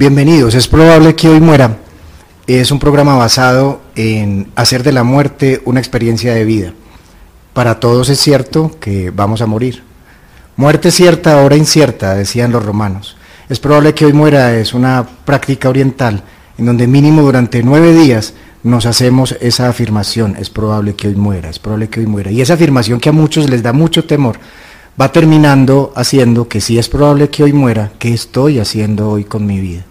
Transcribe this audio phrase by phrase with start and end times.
[0.00, 1.76] Bienvenidos, es probable que hoy muera.
[2.46, 6.72] Es un programa basado en hacer de la muerte una experiencia de vida.
[7.52, 9.82] Para todos es cierto que vamos a morir.
[10.56, 13.18] Muerte cierta, hora incierta, decían los romanos.
[13.50, 16.24] Es probable que hoy muera es una práctica oriental
[16.56, 18.32] en donde mínimo durante nueve días
[18.62, 22.30] nos hacemos esa afirmación, es probable que hoy muera, es probable que hoy muera.
[22.30, 24.38] Y esa afirmación que a muchos les da mucho temor,
[24.98, 29.44] va terminando haciendo que si es probable que hoy muera, ¿qué estoy haciendo hoy con
[29.44, 29.84] mi vida?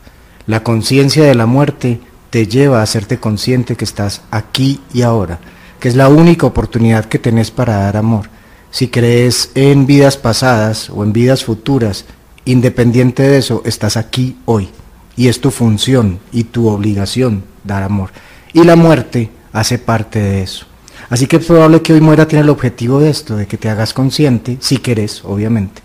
[0.50, 5.38] La conciencia de la muerte te lleva a hacerte consciente que estás aquí y ahora,
[5.80, 8.31] que es la única oportunidad que tenés para dar amor.
[8.71, 12.05] Si crees en vidas pasadas o en vidas futuras,
[12.45, 14.70] independiente de eso, estás aquí hoy.
[15.16, 18.09] Y es tu función y tu obligación dar amor.
[18.52, 20.66] Y la muerte hace parte de eso.
[21.12, 23.70] Así que es probable que hoy muera tiene el objetivo de esto, de que te
[23.70, 25.84] hagas consciente, si querés, obviamente,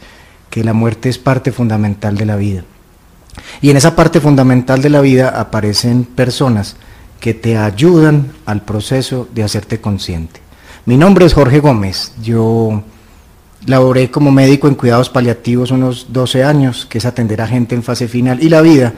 [0.48, 2.64] que la muerte es parte fundamental de la vida.
[3.61, 6.77] Y en esa parte fundamental de la vida aparecen personas
[7.20, 10.41] que te ayudan al proceso de hacerte consciente.
[10.86, 12.83] Mi nombre es Jorge Gómez, yo
[13.67, 17.83] laboré como médico en cuidados paliativos unos 12 años, que es atender a gente en
[17.83, 18.92] fase final, y la vida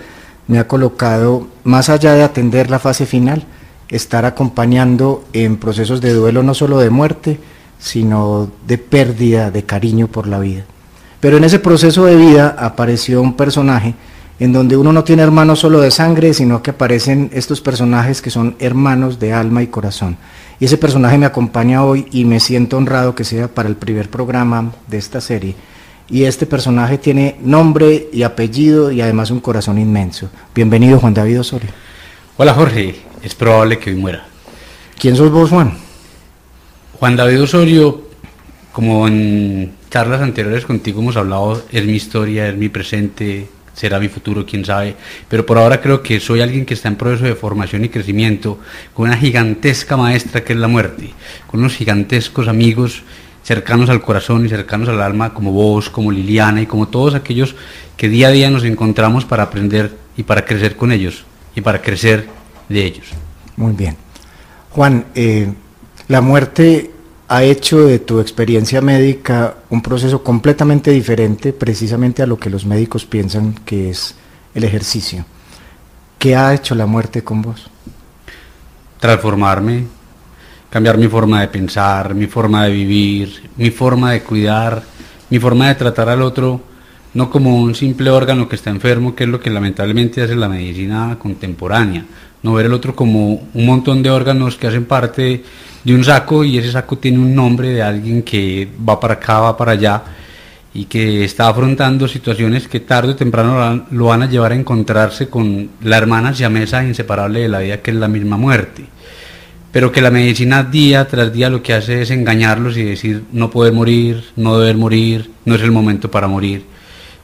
[0.49, 3.45] me ha colocado, más allá de atender la fase final,
[3.89, 7.39] estar acompañando en procesos de duelo no solo de muerte,
[7.79, 10.65] sino de pérdida de cariño por la vida.
[11.21, 13.95] Pero en ese proceso de vida apareció un personaje
[14.39, 18.31] en donde uno no tiene hermanos solo de sangre, sino que aparecen estos personajes que
[18.31, 20.19] son hermanos de alma y corazón.
[20.61, 24.11] Y ese personaje me acompaña hoy y me siento honrado que sea para el primer
[24.11, 25.55] programa de esta serie.
[26.09, 30.31] Y este personaje tiene nombre y apellido y además un corazón inmenso.
[30.55, 31.71] Bienvenido Juan David Osorio.
[32.37, 34.27] Hola Jorge, es probable que hoy muera.
[34.99, 35.73] ¿Quién sos vos Juan?
[36.99, 38.03] Juan David Osorio,
[38.73, 44.09] como en charlas anteriores contigo hemos hablado, es mi historia, es mi presente, será mi
[44.09, 44.97] futuro, quién sabe.
[45.29, 48.59] Pero por ahora creo que soy alguien que está en proceso de formación y crecimiento,
[48.95, 51.11] con una gigantesca maestra que es la muerte,
[51.47, 53.03] con unos gigantescos amigos
[53.45, 57.55] cercanos al corazón y cercanos al alma, como vos, como Liliana y como todos aquellos
[57.97, 61.81] que día a día nos encontramos para aprender y para crecer con ellos y para
[61.81, 62.27] crecer
[62.69, 63.07] de ellos.
[63.57, 63.97] Muy bien.
[64.71, 65.49] Juan, eh,
[66.09, 66.91] la muerte
[67.29, 72.65] ha hecho de tu experiencia médica un proceso completamente diferente precisamente a lo que los
[72.65, 74.15] médicos piensan que es
[74.55, 75.25] el ejercicio.
[76.19, 77.69] ¿Qué ha hecho la muerte con vos?
[79.01, 79.85] Transformarme,
[80.71, 84.83] cambiar mi forma de pensar, mi forma de vivir, mi forma de cuidar,
[85.29, 86.61] mi forma de tratar al otro,
[87.13, 90.49] no como un simple órgano que está enfermo, que es lo que lamentablemente hace la
[90.49, 92.05] medicina contemporánea,
[92.43, 95.43] no ver el otro como un montón de órganos que hacen parte
[95.87, 99.39] de un saco y ese saco tiene un nombre de alguien que va para acá,
[99.39, 100.03] va para allá
[100.75, 105.29] y que está afrontando situaciones que tarde o temprano lo van a llevar a encontrarse
[105.29, 108.85] con la hermana siamesa inseparable de la vida que es la misma muerte.
[109.71, 113.49] Pero que la medicina día tras día lo que hace es engañarlos y decir no
[113.49, 116.65] poder morir, no deber morir, no es el momento para morir.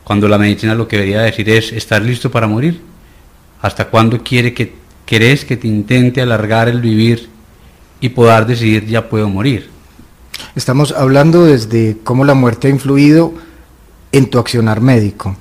[0.04, 2.80] Cuando la medicina lo que debería decir es estar listo para morir.
[3.60, 4.72] ¿Hasta cuándo quiere que
[5.04, 7.31] querés que te intente alargar el vivir
[8.02, 9.70] y poder decidir ya puedo morir.
[10.54, 13.32] Estamos hablando desde cómo la muerte ha influido
[14.10, 15.36] en tu accionar médico,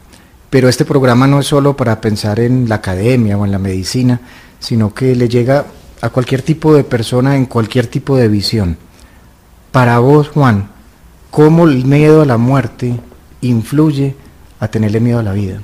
[0.49, 4.22] pero este programa no es solo para pensar en la academia o en la medicina,
[4.59, 5.66] sino que le llega
[6.01, 8.78] a cualquier tipo de persona en cualquier tipo de visión.
[9.72, 10.69] Para vos, Juan,
[11.31, 12.99] ¿cómo el miedo a la muerte
[13.41, 14.16] influye
[14.59, 15.61] a tenerle miedo a la vida?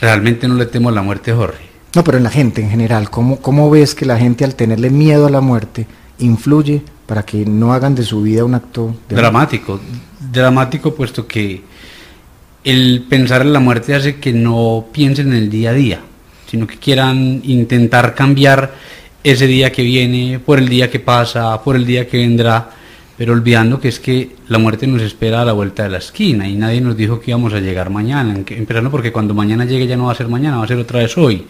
[0.00, 1.67] Realmente no le temo a la muerte, Jorge.
[1.94, 4.90] No, pero en la gente en general, ¿cómo, ¿cómo ves que la gente al tenerle
[4.90, 5.86] miedo a la muerte
[6.18, 9.80] influye para que no hagan de su vida un acto dramático?
[10.32, 11.62] Dramático puesto que
[12.64, 16.00] el pensar en la muerte hace que no piensen en el día a día,
[16.50, 18.74] sino que quieran intentar cambiar
[19.24, 22.70] ese día que viene, por el día que pasa, por el día que vendrá,
[23.18, 26.48] pero olvidando que es que la muerte nos espera a la vuelta de la esquina
[26.48, 29.96] y nadie nos dijo que íbamos a llegar mañana, empezando porque cuando mañana llegue ya
[29.96, 31.44] no va a ser mañana, va a ser otra vez hoy.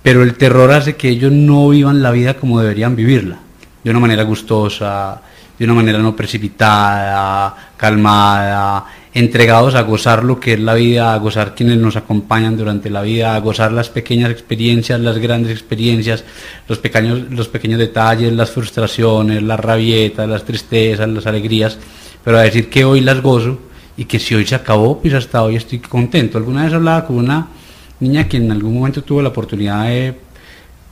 [0.00, 3.40] Pero el terror hace que ellos no vivan la vida como deberían vivirla,
[3.82, 5.20] de una manera gustosa,
[5.58, 8.86] de una manera no precipitada, calmada,
[9.16, 13.00] entregados a gozar lo que es la vida, a gozar quienes nos acompañan durante la
[13.00, 16.22] vida, a gozar las pequeñas experiencias, las grandes experiencias,
[16.68, 21.78] los pequeños, los pequeños detalles, las frustraciones, las rabietas, las tristezas, las alegrías,
[22.22, 23.58] pero a decir que hoy las gozo
[23.96, 26.36] y que si hoy se acabó, pues hasta hoy estoy contento.
[26.36, 27.48] Alguna vez hablaba con una
[28.00, 30.14] niña que en algún momento tuvo la oportunidad de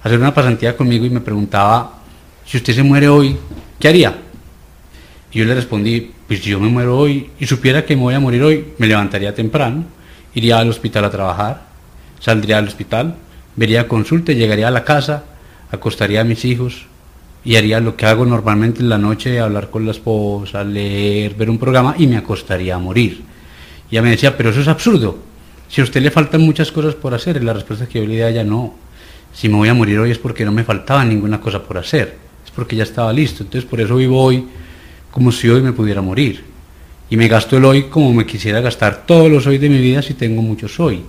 [0.03, 1.99] hacer una pasantía conmigo y me preguntaba,
[2.47, 3.37] si usted se muere hoy,
[3.79, 4.24] ¿qué haría?
[5.35, 8.21] Y yo le respondí, pues yo me muero hoy y supiera que me voy a
[8.21, 9.85] morir hoy, me levantaría temprano,
[10.35, 11.75] iría al hospital a trabajar,
[12.25, 13.17] Saldría al hospital,
[13.55, 15.25] vería consulta, llegaría a la casa,
[15.71, 16.87] acostaría a mis hijos
[17.45, 21.51] y haría lo que hago normalmente en la noche, hablar con la esposa, leer, ver
[21.51, 23.23] un programa y me acostaría a morir.
[23.91, 25.19] Y ella me decía, pero eso es absurdo.
[25.69, 28.15] Si a usted le faltan muchas cosas por hacer, y la respuesta que yo le
[28.15, 28.73] di a ella, no.
[29.35, 32.17] Si me voy a morir hoy es porque no me faltaba ninguna cosa por hacer,
[32.43, 33.43] es porque ya estaba listo.
[33.43, 34.47] Entonces por eso vivo hoy
[35.15, 36.43] como si hoy me pudiera morir.
[37.09, 40.03] Y me gasto el hoy como me quisiera gastar todos los hoy de mi vida
[40.03, 41.05] si tengo muchos hoy,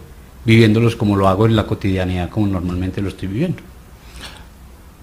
[0.45, 3.63] viviéndolos como lo hago en la cotidianidad, como normalmente lo estoy viviendo.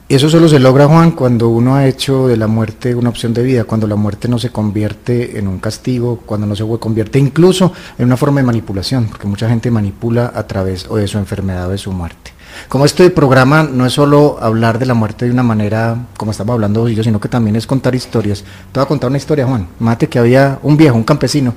[0.08, 3.42] Eso solo se logra, Juan, cuando uno ha hecho de la muerte una opción de
[3.42, 7.72] vida, cuando la muerte no se convierte en un castigo, cuando no se convierte incluso
[7.98, 11.66] en una forma de manipulación, porque mucha gente manipula a través o de su enfermedad
[11.66, 12.30] o de su muerte.
[12.68, 16.54] Como este programa no es solo hablar de la muerte de una manera como estamos
[16.54, 18.42] hablando hoy, sino que también es contar historias.
[18.72, 19.68] Te voy a contar una historia, Juan.
[19.78, 21.54] Mate que había un viejo, un campesino,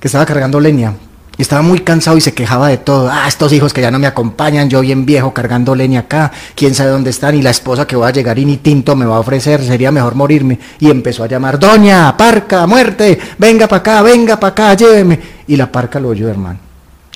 [0.00, 0.94] que estaba cargando leña
[1.38, 3.10] y estaba muy cansado y se quejaba de todo.
[3.10, 6.74] Ah, estos hijos que ya no me acompañan, yo bien viejo cargando leña acá, quién
[6.74, 9.16] sabe dónde están, y la esposa que va a llegar y ni tinto me va
[9.16, 10.58] a ofrecer, sería mejor morirme.
[10.80, 15.20] Y empezó a llamar, Doña, parca, muerte, venga para acá, venga para acá, lléveme.
[15.46, 16.65] Y la parca lo oyó, hermano.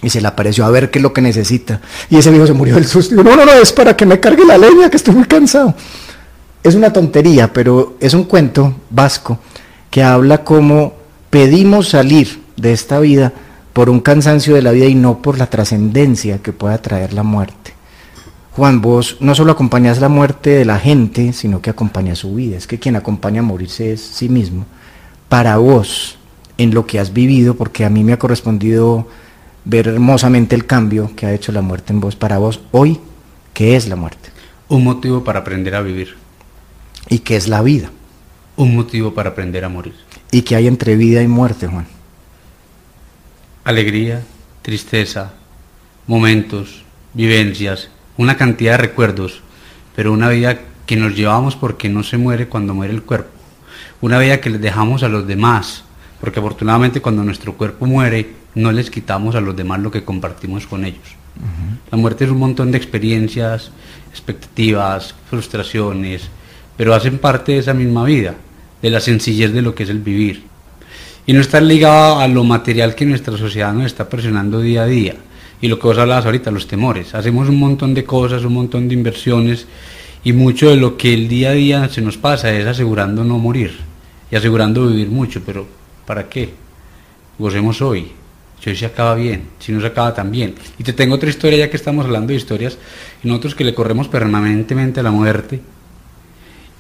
[0.03, 1.81] Y se le apareció a ver qué es lo que necesita.
[2.09, 3.15] Y ese viejo se murió del susto.
[3.17, 5.75] No, no, no, es para que me cargue la leña, que estoy muy cansado.
[6.63, 9.39] Es una tontería, pero es un cuento vasco
[9.91, 10.95] que habla como
[11.31, 13.33] pedimos salir de esta vida
[13.73, 17.23] por un cansancio de la vida y no por la trascendencia que pueda traer la
[17.23, 17.75] muerte.
[18.53, 22.57] Juan, vos no solo acompañas la muerte de la gente, sino que acompañas su vida.
[22.57, 24.67] Es que quien acompaña a morirse es sí mismo.
[25.29, 26.19] Para vos,
[26.59, 29.07] en lo que has vivido, porque a mí me ha correspondido
[29.65, 32.17] ver hermosamente el cambio que ha hecho la muerte en vos.
[32.17, 33.01] Para vos, hoy,
[33.55, 34.31] ¿qué es la muerte?
[34.69, 36.17] Un motivo para aprender a vivir.
[37.09, 37.91] ¿Y qué es la vida?
[38.57, 39.95] Un motivo para aprender a morir.
[40.31, 41.87] ¿Y qué hay entre vida y muerte, Juan?
[43.65, 44.23] alegría,
[44.63, 45.33] tristeza,
[46.07, 46.83] momentos,
[47.15, 49.43] vivencias, una cantidad de recuerdos,
[49.95, 53.31] pero una vida que nos llevamos porque no se muere cuando muere el cuerpo,
[54.01, 55.85] una vida que les dejamos a los demás,
[56.21, 60.67] porque afortunadamente cuando nuestro cuerpo muere no les quitamos a los demás lo que compartimos
[60.67, 61.17] con ellos.
[61.91, 63.71] La muerte es un montón de experiencias,
[64.11, 66.29] expectativas, frustraciones,
[66.77, 68.35] pero hacen parte de esa misma vida,
[68.83, 70.51] de la sencillez de lo que es el vivir
[71.27, 74.87] y no estar ligado a lo material que nuestra sociedad nos está presionando día a
[74.87, 75.15] día.
[75.61, 77.15] Y lo que vos hablabas ahorita, los temores.
[77.15, 79.67] Hacemos un montón de cosas, un montón de inversiones
[80.25, 83.39] y mucho de lo que el día a día se nos pasa es asegurando no
[83.39, 83.79] morir
[84.31, 85.67] y asegurando vivir mucho, pero
[86.05, 86.53] ¿para qué?
[87.39, 88.11] Gocemos hoy.
[88.63, 90.55] Si hoy se acaba bien, si no se acaba tan bien.
[90.79, 92.77] Y te tengo otra historia ya que estamos hablando de historias
[93.25, 95.61] y nosotros que le corremos permanentemente a la muerte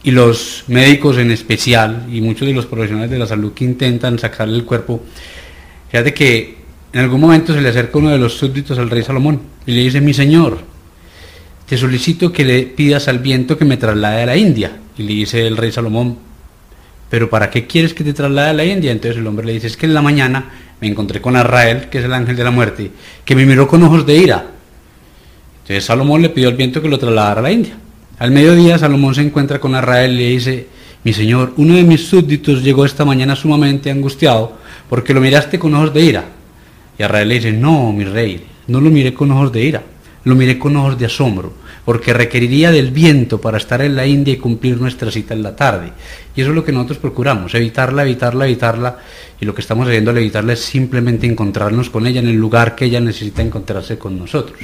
[0.02, 4.18] y los médicos en especial y muchos de los profesionales de la salud que intentan
[4.18, 5.02] sacarle el cuerpo,
[5.90, 6.60] fíjate que
[6.92, 9.82] en algún momento se le acerca uno de los súbditos al rey Salomón y le
[9.82, 10.58] dice, mi señor,
[11.70, 14.72] te solicito que le pidas al viento que me traslade a la India.
[14.98, 16.18] Y le dice el rey Salomón,
[17.08, 18.90] pero ¿para qué quieres que te traslade a la India?
[18.90, 20.50] Entonces el hombre le dice, es que en la mañana
[20.80, 22.90] me encontré con Arrael, que es el ángel de la muerte,
[23.24, 24.46] que me miró con ojos de ira.
[25.62, 27.76] Entonces Salomón le pidió al viento que lo trasladara a la India.
[28.18, 30.66] Al mediodía Salomón se encuentra con Arrael y le dice,
[31.04, 35.74] mi señor, uno de mis súbditos llegó esta mañana sumamente angustiado porque lo miraste con
[35.74, 36.24] ojos de ira.
[36.98, 39.82] Y Arrael le dice, no, mi rey, no lo miré con ojos de ira,
[40.24, 44.34] lo miré con ojos de asombro, porque requeriría del viento para estar en la India
[44.34, 45.92] y cumplir nuestra cita en la tarde.
[46.36, 48.98] Y eso es lo que nosotros procuramos, evitarla, evitarla, evitarla.
[49.40, 52.74] Y lo que estamos haciendo al evitarla es simplemente encontrarnos con ella en el lugar
[52.74, 54.58] que ella necesita encontrarse con nosotros.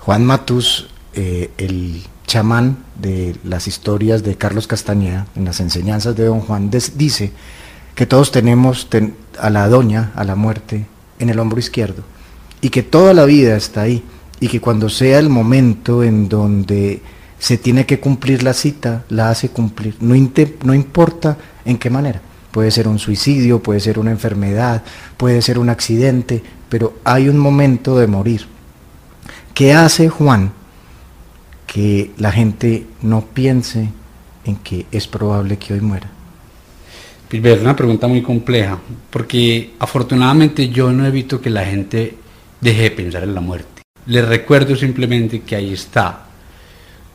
[0.00, 6.26] Juan Matus, eh, el chamán de las historias de Carlos Castañeda, en las enseñanzas de
[6.26, 7.32] don Juan, dice
[7.94, 8.86] que todos tenemos
[9.40, 10.86] a la doña, a la muerte,
[11.18, 12.04] en el hombro izquierdo,
[12.60, 14.04] y que toda la vida está ahí,
[14.40, 17.00] y que cuando sea el momento en donde
[17.38, 20.14] se tiene que cumplir la cita, la hace cumplir, no,
[20.64, 22.20] no importa en qué manera.
[22.50, 24.82] Puede ser un suicidio, puede ser una enfermedad,
[25.16, 28.46] puede ser un accidente, pero hay un momento de morir.
[29.54, 30.52] ¿Qué hace Juan
[31.66, 33.90] que la gente no piense
[34.44, 36.10] en que es probable que hoy muera?
[37.30, 38.78] Es una pregunta muy compleja,
[39.10, 42.16] porque afortunadamente yo no evito que la gente
[42.60, 43.77] deje de pensar en la muerte.
[44.08, 46.24] Les recuerdo simplemente que ahí está.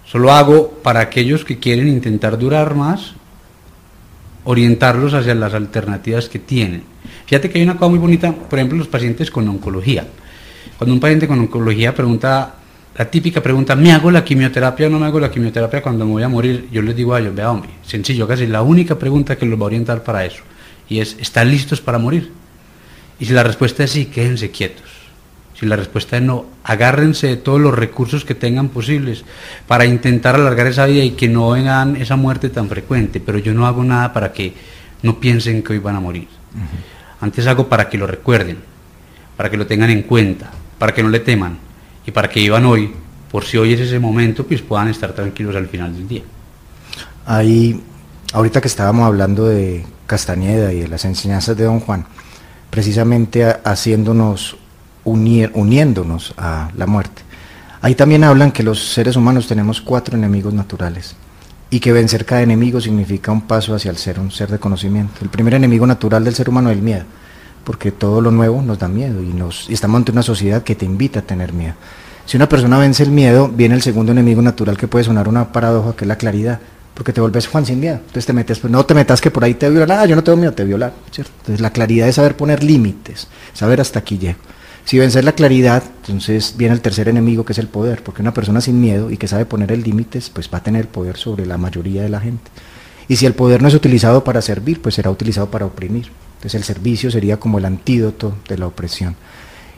[0.06, 3.14] Solo hago para aquellos que quieren intentar durar más,
[4.44, 6.84] orientarlos hacia las alternativas que tienen.
[7.26, 10.08] Fíjate que hay una cosa muy bonita, por ejemplo, los pacientes con oncología.
[10.78, 12.56] Cuando un paciente con oncología pregunta
[12.96, 16.12] la típica pregunta, ¿me hago la quimioterapia o no me hago la quimioterapia cuando me
[16.12, 16.68] voy a morir?
[16.72, 19.64] Yo les digo a ellos, vea hombre, sencillo, casi la única pregunta que los va
[19.64, 20.44] a orientar para eso.
[20.88, 22.32] Y es, ¿están listos para morir?
[23.20, 24.93] Y si la respuesta es sí, quédense quietos.
[25.54, 29.24] Si la respuesta es no, agárrense de todos los recursos que tengan posibles
[29.68, 33.20] para intentar alargar esa vida y que no vengan esa muerte tan frecuente.
[33.20, 34.54] Pero yo no hago nada para que
[35.04, 36.28] no piensen que hoy van a morir.
[37.22, 38.58] Antes hago para que lo recuerden,
[39.38, 41.58] para que lo tengan en cuenta, para que no le teman
[42.06, 42.92] y para que vivan hoy,
[43.32, 46.24] por si hoy es ese momento, pues puedan estar tranquilos al final del día.
[47.26, 47.82] Ahí,
[48.34, 52.06] ahorita que estábamos hablando de Castañeda y de las enseñanzas de Don Juan,
[52.70, 54.58] precisamente haciéndonos
[55.04, 57.22] uniéndonos a la muerte.
[57.82, 61.16] Ahí también hablan que los seres humanos tenemos cuatro enemigos naturales
[61.70, 65.16] y que vencer cada enemigo significa un paso hacia el ser, un ser de conocimiento.
[65.22, 67.04] El primer enemigo natural del ser humano es el miedo,
[67.64, 69.34] porque todo lo nuevo nos da miedo y,
[69.74, 71.74] estamos ante una sociedad que te invita a tener miedo.
[72.26, 75.52] Si una persona vence el miedo, viene el segundo enemigo natural que puede sonar una
[75.52, 76.60] paradoja, que es la claridad,
[76.94, 77.96] porque te vuelves Juan sin miedo.
[77.96, 80.38] Entonces te metes, no te metas que por ahí te violan, ah, yo no tengo
[80.38, 81.34] miedo, te violar, ¿cierto?
[81.40, 84.40] Entonces la claridad es saber poner límites, saber hasta aquí llego.
[84.86, 88.34] Si vencer la claridad, entonces viene el tercer enemigo que es el poder, porque una
[88.34, 91.46] persona sin miedo y que sabe poner el límites, pues va a tener poder sobre
[91.46, 92.52] la mayoría de la gente.
[93.08, 96.12] Y si el poder no es utilizado para servir, pues será utilizado para oprimir.
[96.36, 99.16] Entonces el servicio sería como el antídoto de la opresión.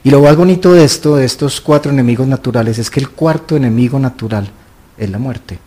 [0.03, 3.55] Y lo más bonito de esto, de estos cuatro enemigos naturales, es que el cuarto
[3.55, 4.49] enemigo natural
[4.97, 5.59] es la muerte.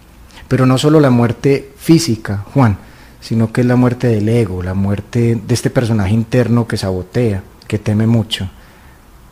[0.48, 2.76] Pero no solo la muerte física, Juan,
[3.20, 7.42] sino que es la muerte del ego, la muerte de este personaje interno que sabotea,
[7.66, 8.48] que teme mucho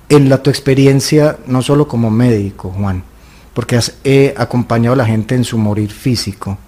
[0.08, 3.02] en la tu experiencia, no solo como médico, Juan,
[3.54, 3.94] porque has
[4.36, 6.58] acompañado a la gente en su morir físico,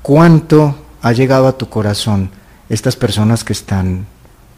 [0.00, 2.30] ¿cuánto ha llegado a tu corazón
[2.68, 4.06] estas personas que están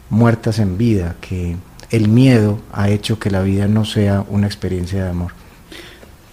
[0.09, 1.55] muertas en vida, que
[1.91, 5.31] el miedo ha hecho que la vida no sea una experiencia de amor?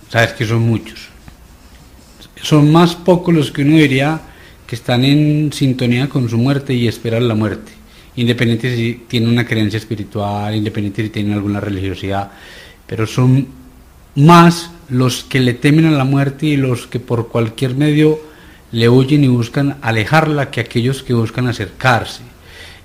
[0.08, 1.08] Sabes que son muchos.
[2.42, 4.20] Son más pocos los que uno diría
[4.66, 7.81] que están en sintonía con su muerte y esperan la muerte
[8.16, 12.30] independiente si tienen una creencia espiritual, independiente si tienen alguna religiosidad,
[12.86, 13.46] pero son
[14.14, 18.20] más los que le temen a la muerte y los que por cualquier medio
[18.72, 22.22] le huyen y buscan alejarla que aquellos que buscan acercarse.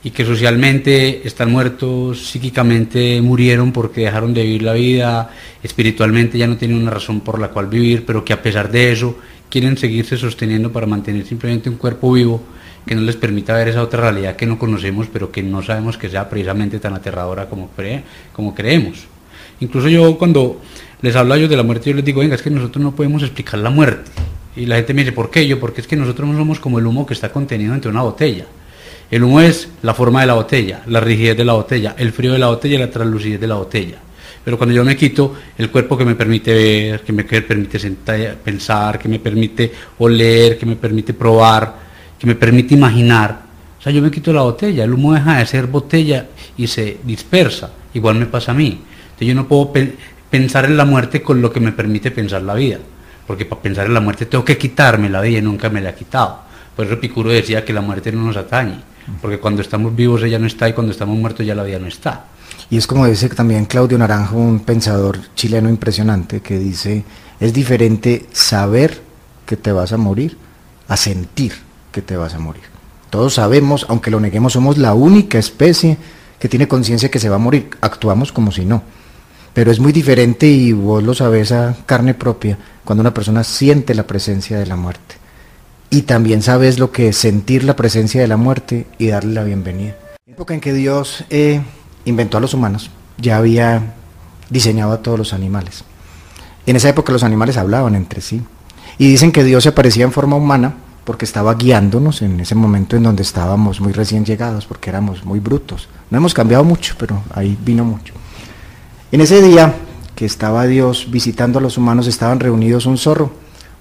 [0.04, 5.32] Y que socialmente están muertos, psíquicamente murieron porque dejaron de vivir la vida,
[5.64, 8.92] espiritualmente ya no tienen una razón por la cual vivir, pero que a pesar de
[8.92, 9.18] eso
[9.50, 12.42] quieren seguirse sosteniendo para mantener simplemente un cuerpo vivo
[12.88, 15.98] que no les permita ver esa otra realidad que no conocemos, pero que no sabemos
[15.98, 17.70] que sea precisamente tan aterradora como,
[18.34, 19.06] como creemos.
[19.60, 20.60] Incluso yo cuando
[21.02, 22.96] les hablo a ellos de la muerte, yo les digo, venga, es que nosotros no
[22.96, 24.10] podemos explicar la muerte.
[24.56, 25.48] Y la gente me dice, ¿por qué?
[25.48, 28.02] Yo, porque es que nosotros no somos como el humo que está contenido entre una
[28.02, 28.46] botella.
[29.12, 32.34] El humo es la forma de la botella, la rigidez de la botella, el frío
[32.34, 33.98] de la botella y la translucidez de la botella.
[34.44, 37.80] Pero cuando yo me quito el cuerpo que me permite ver, que me permite
[38.44, 41.87] pensar, que me permite oler, que me permite probar,
[42.20, 43.42] que me permite imaginar.
[43.80, 46.98] O sea, yo me quito la botella, el humo deja de ser botella y se
[47.04, 47.72] dispersa.
[47.94, 48.82] Igual me pasa a mí.
[49.04, 49.72] Entonces yo no puedo
[50.30, 52.80] pensar en la muerte con lo que me permite pensar la vida.
[53.26, 55.92] Porque para pensar en la muerte tengo que quitarme la vida y nunca me la
[55.92, 56.42] he quitado.
[56.76, 58.80] Por eso Epicuro decía que la muerte no nos atañe.
[59.22, 61.88] Porque cuando estamos vivos ella no está y cuando estamos muertos ya la vida no
[61.88, 62.26] está.
[62.70, 67.04] Y es como dice también Claudio Naranjo, un pensador chileno impresionante, que dice,
[67.40, 69.02] es diferente saber
[69.46, 70.38] que te vas a morir
[70.88, 71.67] a sentir
[72.02, 72.64] te vas a morir.
[73.10, 75.98] Todos sabemos, aunque lo neguemos, somos la única especie
[76.40, 77.70] que tiene conciencia que se va a morir.
[77.82, 78.84] Actuamos como si no.
[79.54, 83.96] Pero es muy diferente y vos lo sabes a carne propia cuando una persona siente
[83.96, 85.16] la presencia de la muerte.
[85.90, 89.44] Y también sabes lo que es sentir la presencia de la muerte y darle la
[89.44, 89.96] bienvenida.
[90.26, 91.62] En la época en que Dios eh,
[92.06, 93.96] inventó a los humanos, ya había
[94.50, 95.84] diseñado a todos los animales.
[96.66, 98.42] En esa época los animales hablaban entre sí.
[98.98, 100.76] Y dicen que Dios se aparecía en forma humana
[101.08, 105.40] porque estaba guiándonos en ese momento en donde estábamos muy recién llegados, porque éramos muy
[105.40, 105.88] brutos.
[106.10, 108.14] No hemos cambiado mucho, pero ahí vino mucho.
[109.14, 109.74] En ese día
[110.16, 113.32] que estaba Dios visitando a los humanos, estaban reunidos un zorro,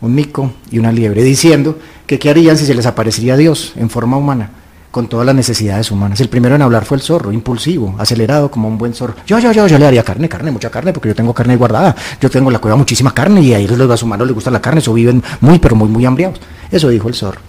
[0.00, 3.90] un mico y una liebre, diciendo que qué harían si se les aparecería Dios en
[3.90, 4.50] forma humana
[4.96, 6.22] con todas las necesidades humanas.
[6.22, 9.14] El primero en hablar fue el zorro, impulsivo, acelerado como un buen zorro.
[9.26, 11.94] Yo, yo, yo, yo le haría carne, carne, mucha carne, porque yo tengo carne guardada.
[12.18, 14.78] Yo tengo la cueva muchísima carne y a ellos los humanos les gusta la carne,
[14.78, 16.40] eso viven muy, pero muy, muy hambriados.
[16.70, 17.42] Eso dijo el zorro.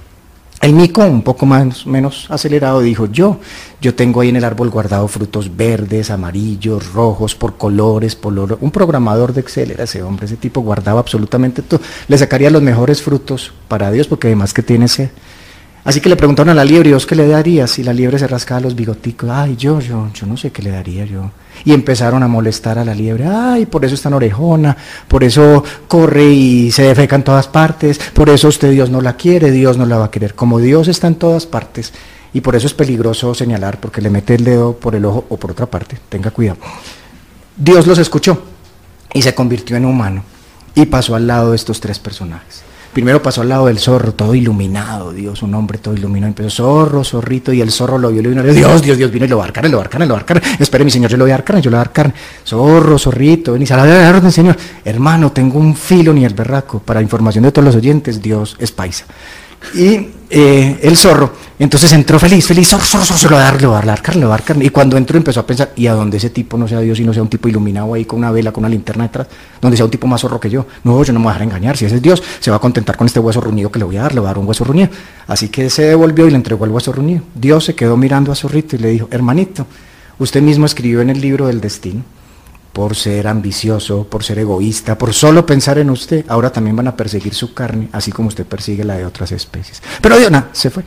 [0.60, 3.40] El mico, un poco más menos acelerado, dijo, yo,
[3.80, 8.72] yo tengo ahí en el árbol guardado frutos verdes, amarillos, rojos, por colores, por un
[8.72, 11.80] programador de Excel era ese hombre, ese tipo guardaba absolutamente todo.
[12.10, 15.12] Le sacaría los mejores frutos para Dios, porque además que tiene ese
[15.88, 17.80] Así que le preguntaron a la liebre, ¿vos qué le darías?
[17.80, 19.30] Y la liebre se rascaba los bigoticos.
[19.30, 21.32] Ay, yo, yo, yo no sé qué le daría yo.
[21.64, 23.26] Y empezaron a molestar a la liebre.
[23.26, 24.76] Ay, por eso es tan orejona,
[25.08, 29.16] por eso corre y se defeca en todas partes, por eso usted Dios no la
[29.16, 30.36] quiere, Dios no la va a querer.
[30.36, 31.94] Como Dios está en todas partes,
[32.34, 35.38] y por eso es peligroso señalar, porque le mete el dedo por el ojo o
[35.38, 35.98] por otra parte.
[36.10, 36.58] Tenga cuidado.
[37.56, 38.44] Dios los escuchó
[39.14, 40.26] y se convirtió en humano
[40.76, 42.68] y pasó al lado de estos tres personajes.
[42.98, 46.30] Primero pasó al lado del zorro, todo iluminado, Dios, un hombre todo iluminado.
[46.30, 49.28] Empezó zorro, zorrito, y el zorro lo vio, le vino, Dios, Dios, Dios, vino y
[49.28, 50.26] lo va a dar carne, lo va a dar carne, lo va.
[50.58, 52.16] Espere, mi señor, yo le voy a dar carne, yo le voy a dar carne.
[52.44, 54.58] Zorro, zorrito, ven y sale a orden, señor.
[54.84, 56.80] Hermano, tengo un filo ni el berraco.
[56.80, 59.06] Para información de todos los oyentes, Dios es paisa.
[59.74, 63.52] Y eh, el zorro, entonces entró feliz, feliz, zorro, zorro, zorro, se lo va a
[63.52, 64.66] dar, le va a dar carne, le va a dar carne.
[64.66, 67.04] Y cuando entró empezó a pensar, ¿y a dónde ese tipo no sea Dios y
[67.04, 69.28] no sea un tipo iluminado ahí con una vela, con una linterna detrás?
[69.62, 70.66] Donde sea un tipo más zorro que yo.
[70.84, 71.78] No, yo no me voy a dejar engañar.
[71.78, 73.98] Si ese es Dios, se va a contentar con este hueso ruñido que le voy
[73.98, 74.90] a dar, le va a dar un hueso ruñido.
[75.28, 77.24] Así que se devolvió y le entregó el hueso ruñido.
[77.34, 79.66] Dios se quedó mirando a Zorrito y le dijo, hermanito,
[80.20, 82.04] usted mismo escribió en el libro del destino
[82.78, 86.96] por ser ambicioso, por ser egoísta, por solo pensar en usted, ahora también van a
[86.96, 89.82] perseguir su carne, así como usted persigue la de otras especies.
[90.00, 90.84] Pero Dios se fue.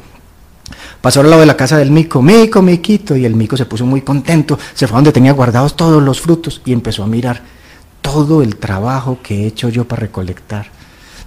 [1.00, 3.87] Pasó al lado de la casa del mico, mico, miquito, y el mico se puso
[3.87, 7.42] muy contento, se fue a donde tenía guardados todos los frutos y empezó a mirar
[8.02, 10.68] todo el trabajo que he hecho yo para recolectar,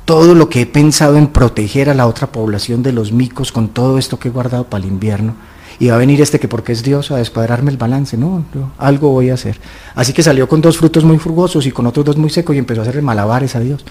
[0.06, 3.68] todo lo que he pensado en proteger a la otra población de los micos con
[3.68, 5.36] todo esto que he guardado para el invierno
[5.84, 8.46] y va a venir este que porque es Dios a descuadrarme el balance, no,
[8.78, 9.60] algo voy a hacer.
[9.96, 12.60] Así que salió con dos frutos muy frugosos y con otros dos muy secos y
[12.60, 13.84] empezó a hacerle malabares a Dios.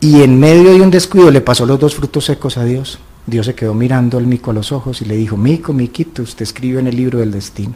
[0.00, 2.98] Y en medio de un descuido le pasó los dos frutos secos a Dios.
[3.26, 6.44] Dios se quedó mirando al mico a los ojos y le dijo, mico, miquito, usted
[6.44, 7.74] escribe en el libro del destino.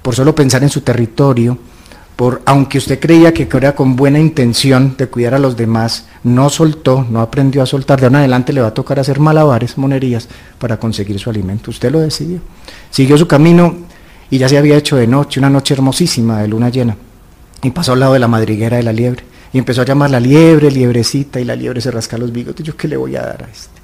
[0.00, 1.58] Por solo pensar en su territorio,
[2.44, 7.06] aunque usted creía que era con buena intención de cuidar a los demás, no soltó,
[7.08, 10.28] no aprendió a soltar, de ahora en adelante le va a tocar hacer malabares, monerías,
[10.58, 11.70] para conseguir su alimento.
[11.70, 12.40] Usted lo decidió.
[12.90, 13.74] Siguió su camino
[14.28, 16.96] y ya se había hecho de noche, una noche hermosísima de luna llena.
[17.62, 19.24] Y pasó al lado de la madriguera de la liebre.
[19.52, 22.64] Y empezó a llamar la liebre, liebrecita, y la liebre se rasca los bigotes.
[22.64, 23.80] ¿Yo qué le voy a dar a este?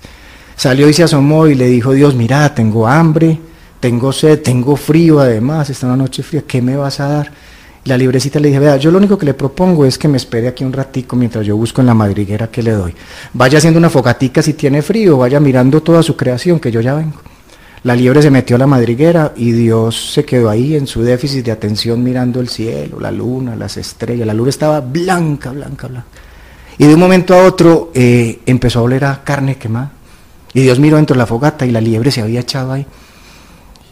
[0.57, 3.39] Salió y se asomó y le dijo, Dios, mira, tengo hambre,
[3.81, 7.33] tengo sed, tengo frío además, está una noche fría, ¿qué me vas a dar?
[7.87, 10.49] La librecita le dije, vea, yo lo único que le propongo es que me espere
[10.49, 12.93] aquí un ratico mientras yo busco en la madriguera que le doy.
[13.33, 16.95] Vaya haciendo una fogatica si tiene frío, vaya mirando toda su creación, que yo ya
[16.95, 17.21] vengo.
[17.85, 21.45] La liebre se metió a la madriguera y Dios se quedó ahí en su déficit
[21.45, 24.27] de atención mirando el cielo, la luna, las estrellas.
[24.27, 26.09] La luna estaba blanca, blanca, blanca.
[26.79, 29.93] Y de un momento a otro eh, empezó a oler a carne quemada.
[30.53, 32.85] Y Dios miró dentro de la fogata y la liebre se había echado ahí.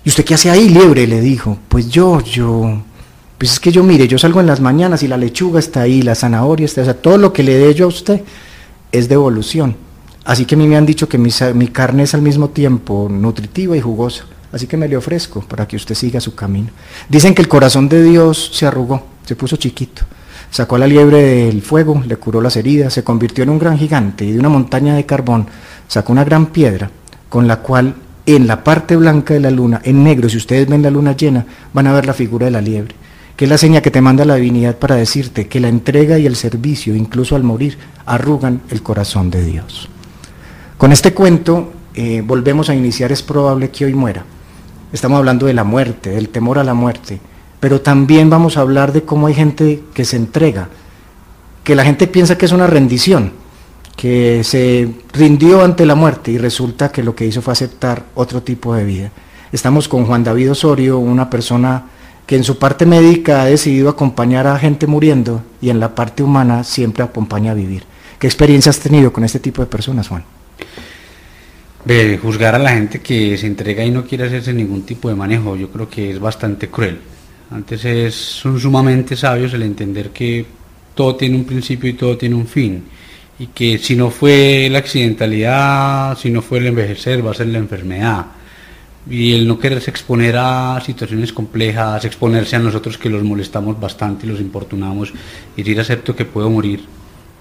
[0.02, 1.06] ¿Y usted qué hace ahí, liebre?
[1.06, 1.58] Le dijo.
[1.68, 2.82] Pues yo, yo,
[3.38, 6.02] pues es que yo mire, yo salgo en las mañanas y la lechuga está ahí,
[6.02, 8.22] la zanahoria está, o sea, todo lo que le dé yo a usted
[8.92, 9.76] es devolución.
[10.24, 13.08] Así que a mí me han dicho que mi, mi carne es al mismo tiempo
[13.10, 14.24] nutritiva y jugosa.
[14.52, 16.68] Así que me le ofrezco para que usted siga su camino.
[17.08, 20.02] Dicen que el corazón de Dios se arrugó, se puso chiquito.
[20.50, 23.76] Sacó a la liebre del fuego, le curó las heridas, se convirtió en un gran
[23.76, 25.48] gigante y de una montaña de carbón
[25.88, 26.88] sacó una gran piedra
[27.28, 30.82] con la cual en la parte blanca de la luna, en negro, si ustedes ven
[30.82, 32.94] la luna llena, van a ver la figura de la liebre
[33.36, 36.26] que es la seña que te manda la divinidad para decirte que la entrega y
[36.26, 39.88] el servicio, incluso al morir, arrugan el corazón de Dios.
[40.78, 44.24] Con este cuento eh, volvemos a iniciar, es probable que hoy muera.
[44.92, 47.18] Estamos hablando de la muerte, del temor a la muerte,
[47.58, 50.68] pero también vamos a hablar de cómo hay gente que se entrega,
[51.64, 53.32] que la gente piensa que es una rendición,
[53.96, 58.42] que se rindió ante la muerte y resulta que lo que hizo fue aceptar otro
[58.42, 59.10] tipo de vida.
[59.50, 61.84] Estamos con Juan David Osorio, una persona
[62.26, 66.22] que en su parte médica ha decidido acompañar a gente muriendo y en la parte
[66.22, 67.84] humana siempre acompaña a vivir.
[68.18, 70.24] ¿Qué experiencia has tenido con este tipo de personas, Juan?
[72.22, 75.54] Juzgar a la gente que se entrega y no quiere hacerse ningún tipo de manejo,
[75.54, 76.98] yo creo que es bastante cruel.
[77.50, 80.46] Antes es, son sumamente sabios el entender que
[80.94, 82.84] todo tiene un principio y todo tiene un fin.
[83.38, 87.48] Y que si no fue la accidentalidad, si no fue el envejecer, va a ser
[87.48, 88.26] la enfermedad
[89.08, 94.26] y el no quererse exponer a situaciones complejas, exponerse a nosotros que los molestamos bastante
[94.26, 95.12] y los importunamos,
[95.56, 96.84] y decir acepto que puedo morir,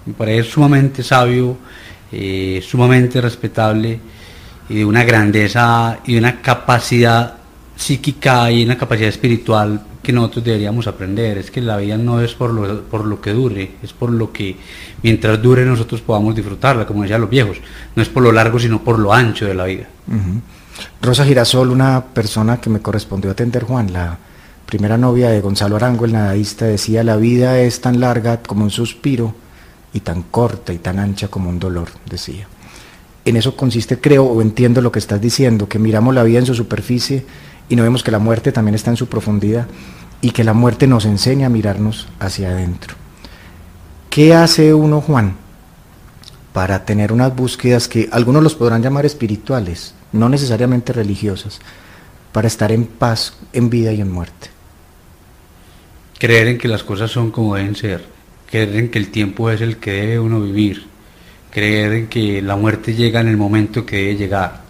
[0.06, 1.56] me parece sumamente sabio,
[2.12, 3.98] eh, sumamente respetable
[4.68, 7.38] y de una grandeza y de una capacidad
[7.76, 11.38] psíquica y una capacidad espiritual que nosotros deberíamos aprender.
[11.38, 14.30] Es que la vida no es por lo, por lo que dure, es por lo
[14.30, 14.56] que
[15.02, 17.56] mientras dure nosotros podamos disfrutarla, como decían los viejos.
[17.96, 19.88] No es por lo largo, sino por lo ancho de la vida.
[21.00, 24.18] Rosa Girasol, una persona que me correspondió atender, Juan, la
[24.66, 28.70] primera novia de Gonzalo Arango, el nadadista, decía, la vida es tan larga como un
[28.70, 29.34] suspiro
[29.92, 32.48] y tan corta y tan ancha como un dolor, decía.
[33.24, 36.46] En eso consiste, creo, o entiendo lo que estás diciendo, que miramos la vida en
[36.46, 37.24] su superficie
[37.68, 39.66] y no vemos que la muerte también está en su profundidad
[40.20, 42.94] y que la muerte nos enseña a mirarnos hacia adentro.
[44.10, 45.36] ¿Qué hace uno, Juan,
[46.52, 51.60] para tener unas búsquedas que algunos los podrán llamar espirituales, no necesariamente religiosas,
[52.32, 54.50] para estar en paz en vida y en muerte.
[56.18, 58.04] creer en que las cosas son como deben ser,
[58.50, 60.86] creer en que el tiempo es el que debe uno vivir,
[61.50, 64.62] creer en que la muerte llega en el momento que debe llegar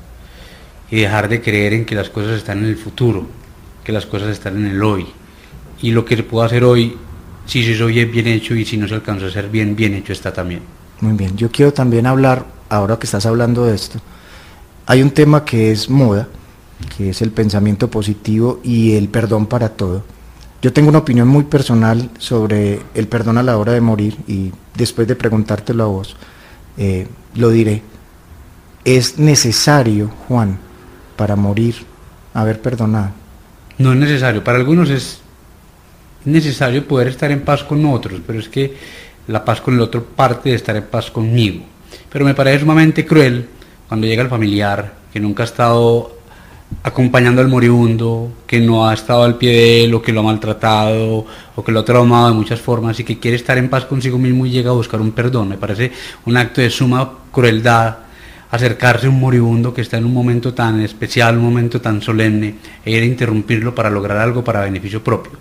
[0.90, 3.26] y dejar de creer en que las cosas están en el futuro,
[3.84, 5.06] que las cosas están en el hoy.
[5.80, 6.96] Y lo que se puedo hacer hoy,
[7.46, 10.12] si se oye bien hecho y si no se alcanza a hacer bien, bien hecho
[10.12, 10.62] está también.
[11.00, 14.00] Muy bien, yo quiero también hablar, ahora que estás hablando de esto,
[14.86, 16.28] hay un tema que es moda,
[16.96, 20.04] que es el pensamiento positivo y el perdón para todo.
[20.60, 24.52] Yo tengo una opinión muy personal sobre el perdón a la hora de morir y
[24.74, 26.16] después de preguntártelo a vos,
[26.76, 27.82] eh, lo diré.
[28.84, 30.58] Es necesario, Juan,
[31.16, 31.74] para morir,
[32.32, 33.12] haber perdonado.
[33.78, 35.20] No es necesario, para algunos es
[36.24, 38.76] necesario poder estar en paz con otros, pero es que
[39.26, 41.64] la paz con el otro parte de estar en paz conmigo.
[42.10, 43.48] Pero me parece sumamente cruel
[43.88, 46.14] cuando llega el familiar que nunca ha estado
[46.82, 50.24] acompañando al moribundo, que no ha estado al pie de él o que lo ha
[50.24, 53.84] maltratado o que lo ha traumado de muchas formas y que quiere estar en paz
[53.84, 55.50] consigo mismo y llega a buscar un perdón.
[55.50, 55.92] Me parece
[56.26, 57.98] un acto de suma crueldad
[58.50, 62.54] acercarse a un moribundo que está en un momento tan especial, un momento tan solemne,
[62.84, 65.32] e ir a interrumpirlo para lograr algo para beneficio propio.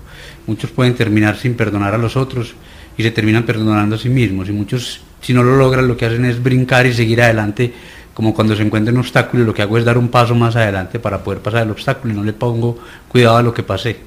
[0.47, 2.55] Muchos pueden terminar sin perdonar a los otros
[2.97, 6.05] y se terminan perdonando a sí mismos y muchos si no lo logran lo que
[6.05, 7.73] hacen es brincar y seguir adelante
[8.13, 10.55] como cuando se encuentra un obstáculo y lo que hago es dar un paso más
[10.55, 13.97] adelante para poder pasar el obstáculo y no le pongo cuidado a lo que pasé.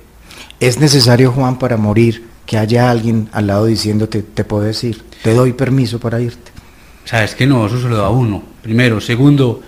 [0.61, 5.35] Es necesario, Juan, para morir, que haya alguien al lado diciéndote, te puedo decir, te
[5.35, 6.53] doy permiso para irte.
[7.05, 9.01] Sabes que no, eso se lo da uno, primero.
[9.01, 9.61] Segundo,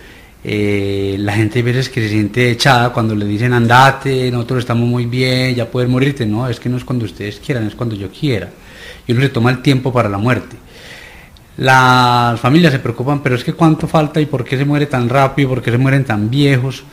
[0.42, 4.88] eh, la gente a veces que se siente echada cuando le dicen andate, nosotros estamos
[4.88, 6.24] muy bien, ya puedes morirte.
[6.24, 8.48] No, es que no es cuando ustedes quieran, es cuando yo quiera.
[9.06, 10.56] Y uno se toma el tiempo para la muerte.
[11.58, 15.08] Las familias se preocupan, pero es que cuánto falta y por qué se muere tan
[15.08, 16.84] rápido, por qué se mueren tan viejos.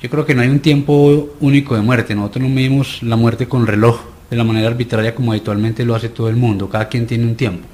[0.00, 2.14] Yo creo que no hay un tiempo único de muerte.
[2.14, 6.10] Nosotros no medimos la muerte con reloj de la manera arbitraria como habitualmente lo hace
[6.10, 6.68] todo el mundo.
[6.68, 7.66] Cada quien tiene un tiempo.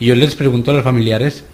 [0.00, 1.44] Y yo les pregunto a los familiares,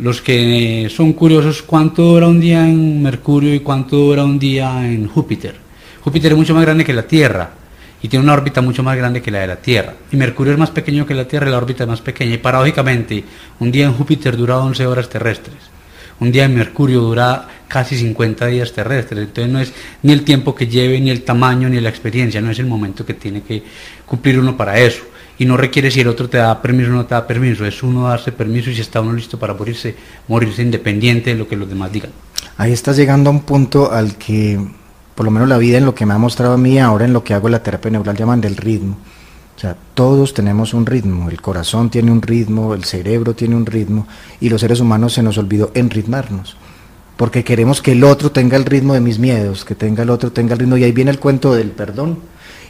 [0.00, 4.90] los que son curiosos, ¿cuánto dura un día en Mercurio y cuánto dura un día
[4.90, 5.54] en Júpiter?
[6.00, 7.50] Júpiter es mucho más grande que la Tierra
[8.04, 9.94] y tiene una órbita mucho más grande que la de la Tierra.
[10.12, 12.34] Y Mercurio es más pequeño que la Tierra y la órbita es más pequeña.
[12.34, 13.24] Y paradójicamente,
[13.60, 15.56] un día en Júpiter dura 11 horas terrestres.
[16.20, 19.20] Un día en Mercurio dura casi 50 días terrestres.
[19.20, 22.42] Entonces no es ni el tiempo que lleve, ni el tamaño, ni la experiencia.
[22.42, 23.62] No es el momento que tiene que
[24.04, 25.04] cumplir uno para eso.
[25.38, 27.64] Y no requiere si el otro te da permiso o no te da permiso.
[27.64, 29.96] Es uno darse permiso y si está uno listo para morirse,
[30.28, 32.10] morirse independiente de lo que los demás digan.
[32.58, 34.60] Ahí estás llegando a un punto al que
[35.14, 37.12] por lo menos la vida en lo que me ha mostrado a mí, ahora en
[37.12, 38.96] lo que hago la terapia neural llaman del ritmo.
[39.56, 43.66] O sea, todos tenemos un ritmo, el corazón tiene un ritmo, el cerebro tiene un
[43.66, 44.06] ritmo
[44.40, 46.56] y los seres humanos se nos olvidó enritmarnos.
[47.16, 50.32] Porque queremos que el otro tenga el ritmo de mis miedos, que tenga el otro
[50.32, 50.76] tenga el ritmo.
[50.76, 52.18] Y ahí viene el cuento del perdón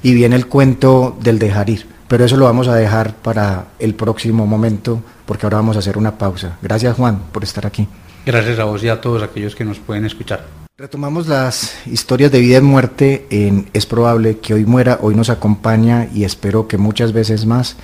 [0.03, 1.87] y viene el cuento del dejar ir.
[2.09, 5.97] Pero eso lo vamos a dejar para el próximo momento porque ahora vamos a hacer
[5.97, 6.59] una pausa.
[6.61, 7.89] Gracias Juan por estar aquí.
[8.27, 10.64] Gracias a vos y a todos aquellos que nos pueden escuchar.
[10.77, 15.31] Retomamos las historias de vida y muerte en Es probable que hoy muera, hoy nos
[15.31, 17.77] acompaña y espero que muchas veces más.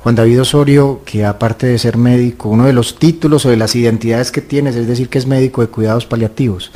[0.00, 3.76] Juan David Osorio, que aparte de ser médico, uno de los títulos o de las
[3.76, 6.72] identidades que tienes es decir que es médico de cuidados paliativos,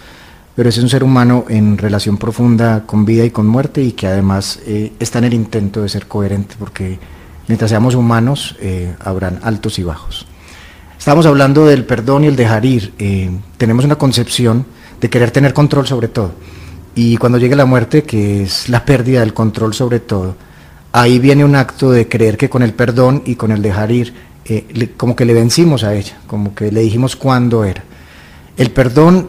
[0.55, 4.07] pero es un ser humano en relación profunda con vida y con muerte y que
[4.07, 7.01] además eh, está en el intento de ser coherente porque
[7.49, 10.25] mientras seamos humanos eh, habrán altos y bajos.
[10.97, 12.95] Estamos hablando del perdón y el dejar ir.
[13.01, 16.33] Eh, tenemos una concepción de querer tener control sobre todo.
[16.95, 20.37] Y cuando llegue la muerte, que es la pérdida del control sobre todo,
[20.93, 24.15] ahí viene un acto de creer que con el perdón y con el dejar ir,
[24.45, 27.85] eh, como que le vencimos a ella, como que le dijimos cuándo era.
[28.57, 29.29] El perdón,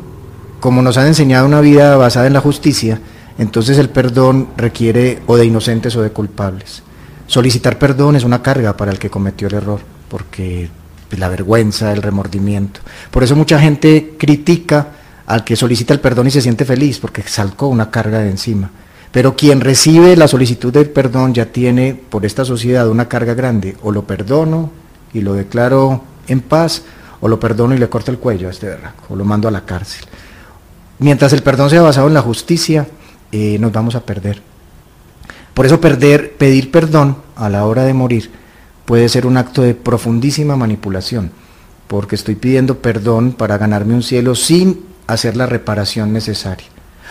[0.59, 2.99] como nos han enseñado una vida basada en la justicia,
[3.37, 6.83] entonces el perdón requiere o de inocentes o de culpables.
[7.27, 10.69] Solicitar perdón es una carga para el que cometió el error, porque
[11.17, 12.81] la vergüenza, el remordimiento.
[13.11, 14.87] Por eso mucha gente critica
[15.29, 18.71] al que solicita el perdón y se siente feliz porque salcó una carga de encima.
[19.11, 23.77] Pero quien recibe la solicitud del perdón ya tiene por esta sociedad una carga grande.
[23.83, 24.71] O lo perdono
[25.13, 26.81] y lo declaro en paz,
[27.21, 29.51] o lo perdono y le corto el cuello a este berraco, o lo mando a
[29.51, 30.03] la cárcel.
[30.97, 32.87] Mientras el perdón sea basado en la justicia,
[33.31, 34.41] eh, nos vamos a perder.
[35.53, 38.31] Por eso perder, pedir perdón a la hora de morir
[38.85, 41.31] puede ser un acto de profundísima manipulación,
[41.87, 46.67] porque estoy pidiendo perdón para ganarme un cielo sin hacer la reparación necesaria.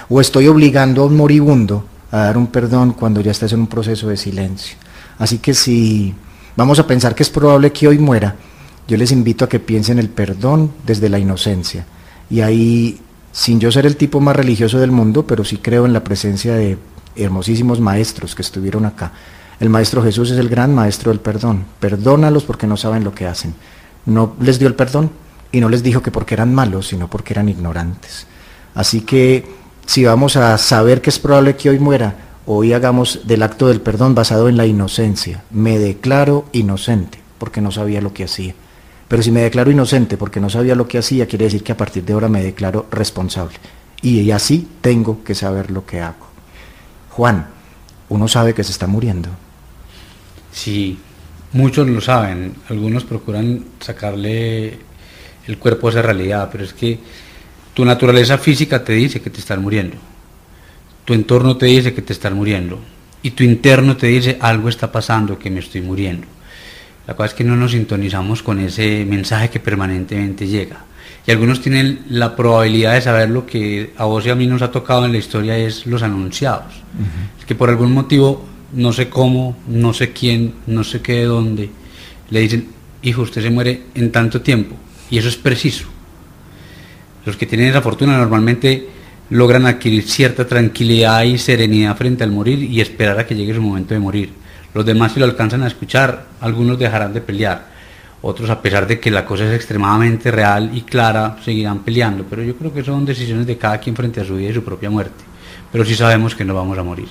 [0.08, 3.66] O estoy obligando a un moribundo a dar un perdón cuando ya estás en un
[3.66, 4.76] proceso de silencio.
[5.18, 6.14] Así que si
[6.56, 8.36] vamos a pensar que es probable que hoy muera,
[8.86, 11.84] yo les invito a que piensen el perdón desde la inocencia.
[12.30, 13.00] Y ahí,
[13.32, 16.54] sin yo ser el tipo más religioso del mundo, pero sí creo en la presencia
[16.54, 16.78] de
[17.16, 19.12] hermosísimos maestros que estuvieron acá,
[19.60, 21.64] El Maestro Jesús es el gran Maestro del perdón.
[21.80, 23.54] Perdónalos porque no saben lo que hacen.
[24.06, 25.10] No les dio el perdón
[25.52, 28.26] y no les dijo que porque eran malos, sino porque eran ignorantes.
[28.74, 29.46] Así que
[29.86, 32.14] si vamos a saber que es probable que hoy muera,
[32.46, 35.44] hoy hagamos del acto del perdón basado en la inocencia.
[35.50, 38.54] Me declaro inocente porque no sabía lo que hacía.
[39.08, 41.76] Pero si me declaro inocente porque no sabía lo que hacía, quiere decir que a
[41.76, 43.56] partir de ahora me declaro responsable.
[44.02, 46.26] Y así tengo que saber lo que hago.
[47.10, 47.46] Juan,
[48.10, 49.30] uno sabe que se está muriendo.
[50.52, 50.98] Sí,
[51.52, 52.54] muchos lo saben.
[52.68, 54.78] Algunos procuran sacarle
[55.48, 56.98] el cuerpo a esa realidad, pero es que
[57.74, 59.96] tu naturaleza física te dice que te estás muriendo.
[61.04, 62.78] Tu entorno te dice que te estás muriendo.
[63.22, 66.26] Y tu interno te dice algo está pasando, que me estoy muriendo.
[67.06, 70.84] La cosa es que no nos sintonizamos con ese mensaje que permanentemente llega.
[71.26, 74.62] Y algunos tienen la probabilidad de saber lo que a vos y a mí nos
[74.62, 76.74] ha tocado en la historia es los anunciados.
[77.46, 81.70] Que por algún motivo, no sé cómo, no sé quién, no sé qué de dónde,
[82.30, 82.68] le dicen,
[83.02, 84.76] hijo, usted se muere en tanto tiempo.
[85.10, 85.86] Y eso es preciso.
[87.24, 88.88] Los que tienen esa fortuna normalmente
[89.30, 93.60] logran adquirir cierta tranquilidad y serenidad frente al morir y esperar a que llegue su
[93.60, 94.30] momento de morir
[94.74, 97.66] los demás si lo alcanzan a escuchar, algunos dejarán de pelear,
[98.22, 102.42] otros a pesar de que la cosa es extremadamente real y clara, seguirán peleando, pero
[102.42, 104.90] yo creo que son decisiones de cada quien frente a su vida y su propia
[104.90, 105.24] muerte,
[105.72, 107.08] pero sí sabemos que no vamos a morir.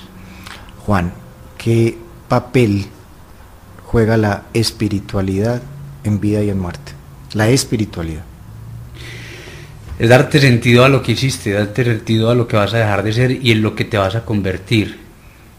[0.85, 1.11] Juan,
[1.57, 2.85] ¿qué papel
[3.83, 5.61] juega la espiritualidad
[6.03, 6.96] en vida y en muerte?
[7.37, 8.23] La espiritualidad.
[9.99, 13.03] Es darte sentido a lo que hiciste, darte sentido a lo que vas a dejar
[13.03, 15.07] de ser y en lo que te vas a convertir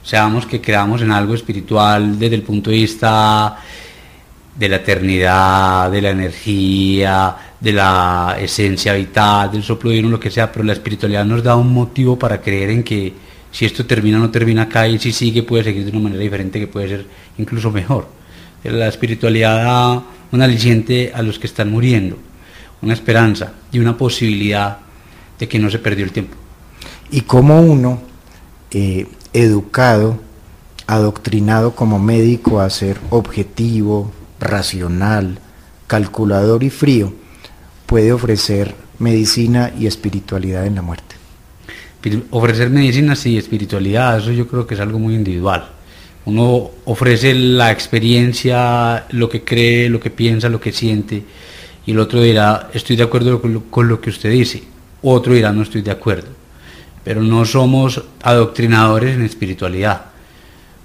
[0.02, 3.58] seamos que creamos en algo espiritual desde el punto de vista
[4.56, 10.30] de la eternidad, de la energía, de la esencia vital, del soplo divino, lo que
[10.30, 13.12] sea, pero la espiritualidad nos da un motivo para creer en que
[13.52, 16.58] si esto termina no termina acá y si sigue puede seguir de una manera diferente
[16.58, 17.06] que puede ser
[17.38, 18.08] incluso mejor.
[18.64, 22.18] La espiritualidad da un aliciente a los que están muriendo,
[22.82, 24.78] una esperanza y una posibilidad
[25.38, 26.36] de que no se perdió el tiempo.
[27.10, 28.00] ¿Y cómo uno
[28.70, 30.20] eh, educado,
[30.86, 35.38] adoctrinado como médico a ser objetivo, racional,
[35.86, 37.12] calculador y frío,
[37.86, 41.16] puede ofrecer medicina y espiritualidad en la muerte.
[42.30, 45.70] Ofrecer medicina y espiritualidad, eso yo creo que es algo muy individual.
[46.28, 51.22] Uno ofrece la experiencia, lo que cree, lo que piensa, lo que siente,
[51.86, 54.62] y el otro dirá, estoy de acuerdo con lo que usted dice,
[55.02, 56.38] otro dirá, no estoy de acuerdo
[57.08, 60.02] pero no somos adoctrinadores en espiritualidad,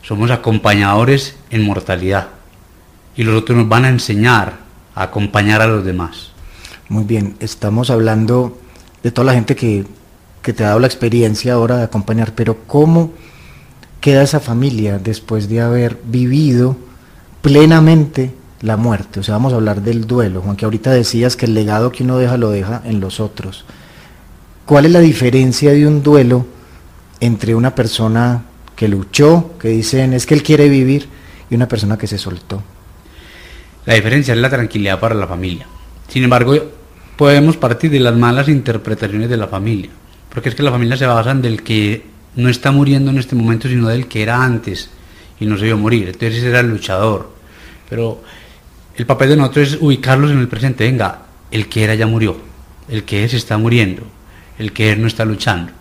[0.04, 2.30] somos acompañadores en mortalidad.
[3.18, 4.60] Y los otros nos van a enseñar
[4.96, 6.32] a acompañar a los demás.
[6.88, 8.58] Muy bien, estamos hablando
[9.04, 9.86] de toda la gente que,
[10.42, 13.12] que te ha dado la experiencia ahora de acompañar, pero ¿cómo
[14.04, 16.76] queda esa familia después de haber vivido
[17.42, 19.22] plenamente la muerte?
[19.22, 22.04] O sea, vamos a hablar del duelo, Juan, que ahorita decías que el legado que
[22.04, 23.64] uno deja lo deja en los otros.
[24.66, 26.46] ¿Cuál es la diferencia de un duelo
[27.22, 28.44] entre una persona
[28.76, 31.08] que luchó, que dicen es que él quiere vivir,
[31.50, 32.62] y una persona que se soltó?
[33.86, 35.66] La diferencia es la tranquilidad para la familia.
[36.10, 36.54] Sin embargo,
[37.16, 39.92] podemos partir de las malas interpretaciones de la familia,
[40.28, 43.36] porque es que la familia se basa en del que no está muriendo en este
[43.36, 44.90] momento, sino del que era antes
[45.40, 46.10] y no se vio morir.
[46.10, 47.32] Entonces era el luchador.
[47.90, 48.22] Pero
[48.96, 50.86] el papel de nosotros es ubicarlos en el presente.
[50.86, 52.38] Venga, el que era ya murió,
[52.90, 54.04] el que es está muriendo
[54.58, 55.72] el que no está luchando.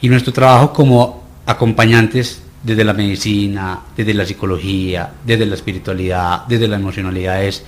[0.00, 6.68] Y nuestro trabajo como acompañantes desde la medicina, desde la psicología, desde la espiritualidad, desde
[6.68, 7.64] la emocionalidad es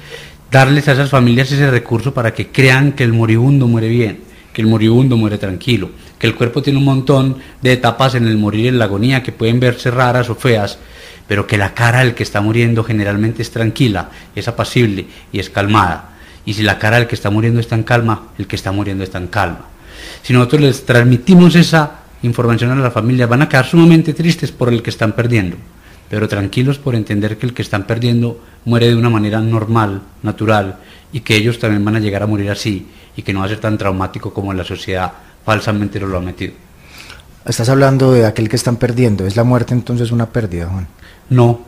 [0.51, 4.21] darles a esas familias ese recurso para que crean que el moribundo muere bien,
[4.53, 5.91] que el moribundo muere tranquilo,
[6.27, 9.33] el cuerpo tiene un montón de etapas en el morir y en la agonía que
[9.33, 10.79] pueden verse raras o feas,
[11.27, 15.51] pero que la cara del que está muriendo generalmente es tranquila, es apacible y es
[15.51, 16.11] calmada.
[16.47, 19.05] Y si la cara del que está muriendo está en calma, el que está muriendo
[19.05, 19.75] está en calma
[20.23, 24.73] si nosotros les transmitimos esa información a la familia, van a quedar sumamente tristes por
[24.73, 25.57] el que están perdiendo,
[26.09, 30.79] pero tranquilos por entender que el que están perdiendo muere de una manera normal, natural,
[31.13, 33.51] y que ellos también van a llegar a morir así, y que no va a
[33.51, 35.13] ser tan traumático como la sociedad
[35.45, 36.55] falsamente lo ha metido.
[37.45, 40.89] Estás hablando de aquel que están perdiendo, ¿es la muerte entonces una pérdida, Juan?
[41.29, 41.61] No,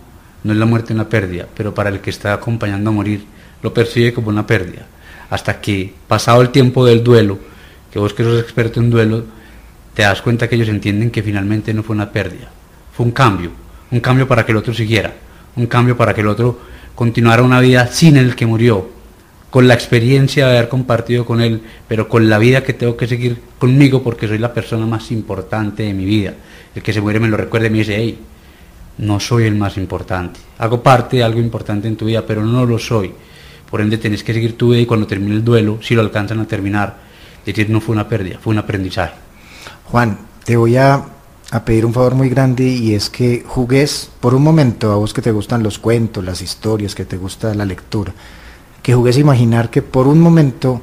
[0.43, 3.27] no es la muerte una pérdida, pero para el que está acompañando a morir
[3.63, 4.87] lo percibe como una pérdida,
[5.29, 7.39] hasta que pasado el tiempo del duelo,
[7.93, 9.25] que vos que sos experto en duelo,
[9.93, 12.51] te das cuenta que ellos entienden que finalmente no fue una pérdida,
[12.93, 13.51] fue un cambio,
[13.91, 15.13] un cambio para que el otro siguiera,
[15.57, 16.59] un cambio para que el otro
[16.95, 18.96] continuara una vida sin el que murió,
[19.51, 23.07] con la experiencia de haber compartido con él, pero con la vida que tengo que
[23.07, 26.35] seguir conmigo porque soy la persona más importante de mi vida.
[26.75, 28.19] El que se muere me lo recuerda y me dice, hey,
[28.99, 30.41] no soy el más importante.
[30.59, 33.13] Hago parte de algo importante en tu vida, pero no lo soy.
[33.71, 36.41] Por ende, tenés que seguir tu vida y cuando termine el duelo, si lo alcanzan
[36.41, 36.97] a terminar,
[37.45, 39.15] decir no fue una pérdida, fue un aprendizaje.
[39.85, 41.05] Juan, te voy a,
[41.51, 45.13] a pedir un favor muy grande y es que jugues por un momento, a vos
[45.13, 48.13] que te gustan los cuentos, las historias, que te gusta la lectura,
[48.87, 50.81] que jugues a imaginar que por un momento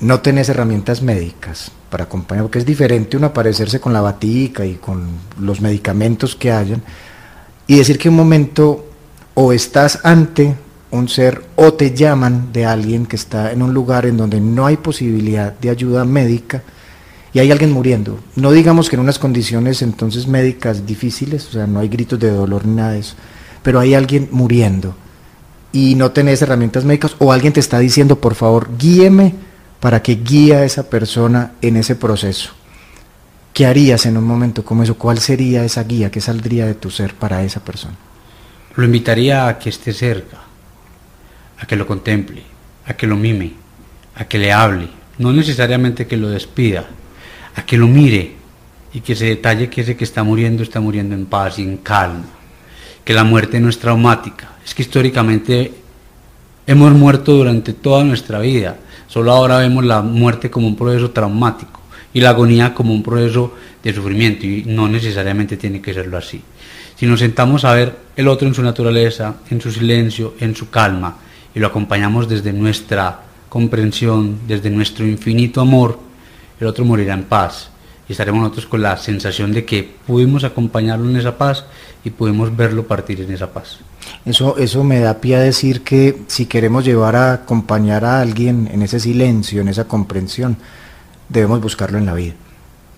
[0.00, 4.76] no tenés herramientas médicas para acompañar, porque es diferente uno aparecerse con la batica y
[4.76, 5.06] con
[5.38, 6.82] los medicamentos que hayan,
[7.66, 8.86] y decir que un momento
[9.34, 10.54] o estás ante
[10.90, 14.64] un ser o te llaman de alguien que está en un lugar en donde no
[14.64, 16.62] hay posibilidad de ayuda médica
[17.34, 18.18] y hay alguien muriendo.
[18.36, 22.30] No digamos que en unas condiciones entonces médicas difíciles, o sea, no hay gritos de
[22.30, 23.16] dolor ni nada de eso,
[23.62, 24.94] pero hay alguien muriendo
[25.72, 29.34] y no tenés herramientas médicas o alguien te está diciendo, por favor, guíeme
[29.80, 32.50] para que guíe a esa persona en ese proceso.
[33.52, 34.96] ¿Qué harías en un momento como eso?
[34.96, 37.96] ¿Cuál sería esa guía que saldría de tu ser para esa persona?
[38.76, 40.38] Lo invitaría a que esté cerca,
[41.58, 42.42] a que lo contemple,
[42.86, 43.52] a que lo mime,
[44.14, 46.86] a que le hable, no necesariamente que lo despida,
[47.56, 48.34] a que lo mire
[48.94, 51.78] y que se detalle que ese que está muriendo está muriendo en paz y en
[51.78, 52.24] calma,
[53.08, 55.72] que la muerte no es traumática, es que históricamente
[56.66, 61.80] hemos muerto durante toda nuestra vida, solo ahora vemos la muerte como un proceso traumático
[62.12, 66.42] y la agonía como un proceso de sufrimiento y no necesariamente tiene que serlo así.
[66.96, 70.68] Si nos sentamos a ver el otro en su naturaleza, en su silencio, en su
[70.68, 71.16] calma
[71.54, 75.98] y lo acompañamos desde nuestra comprensión, desde nuestro infinito amor,
[76.60, 77.70] el otro morirá en paz
[78.08, 81.64] y estaremos nosotros con la sensación de que pudimos acompañarlo en esa paz
[82.04, 83.78] y pudimos verlo partir en esa paz.
[84.24, 88.68] Eso, eso me da pie a decir que si queremos llevar a acompañar a alguien
[88.72, 90.56] en ese silencio, en esa comprensión,
[91.28, 92.34] debemos buscarlo en la vida.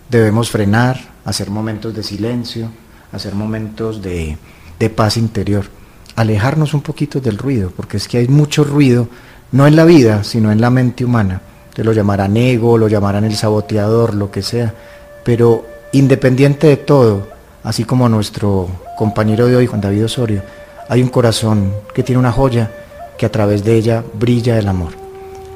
[0.08, 2.70] Debemos frenar, hacer momentos de silencio,
[3.12, 4.38] hacer momentos de,
[4.78, 5.66] de paz interior,
[6.14, 9.08] alejarnos un poquito del ruido, porque es que hay mucho ruido,
[9.52, 11.42] no en la vida, sino en la mente humana.
[11.74, 14.74] Te lo llamarán ego, lo llamarán el saboteador, lo que sea,
[15.24, 17.28] pero independiente de todo,
[17.62, 20.42] así como nuestro compañero de hoy, Juan David Osorio,
[20.88, 22.70] hay un corazón que tiene una joya
[23.16, 24.92] que a través de ella brilla el amor.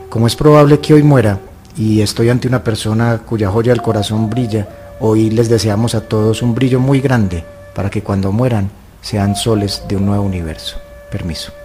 [0.09, 1.40] Como es probable que hoy muera
[1.77, 4.68] y estoy ante una persona cuya joya del corazón brilla,
[5.00, 7.42] hoy les deseamos a todos un brillo muy grande
[7.74, 10.77] para que cuando mueran sean soles de un nuevo universo.
[11.11, 11.63] Permiso.